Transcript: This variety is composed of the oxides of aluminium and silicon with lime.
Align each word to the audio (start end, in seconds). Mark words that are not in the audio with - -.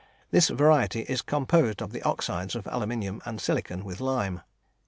This 0.31 0.47
variety 0.49 1.01
is 1.01 1.21
composed 1.21 1.79
of 1.79 1.91
the 1.91 2.01
oxides 2.01 2.55
of 2.55 2.65
aluminium 2.65 3.21
and 3.23 3.39
silicon 3.39 3.85
with 3.85 4.01
lime. 4.01 4.41